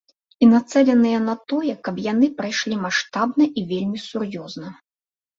[0.43, 4.73] І нацэленыя на тое, каб яны прайшлі маштабна і вельмі сур'ёзна.